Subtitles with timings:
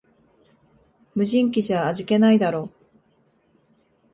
[1.13, 2.71] 無人機じゃ味気ないだろ